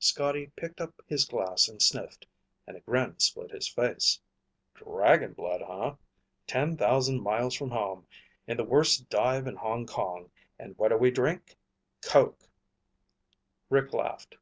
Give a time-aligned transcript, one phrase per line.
[0.00, 2.26] Scotty picked up his glass and sniffed,
[2.66, 4.18] and a grin split his face.
[4.74, 5.94] "Dragon blood, huh?
[6.44, 8.04] Ten thousand miles from home,
[8.48, 10.28] in the worst dive in Hong Kong,
[10.58, 11.56] and what do we drink?
[12.02, 12.50] Coke!"
[13.70, 14.36] Rick laughed.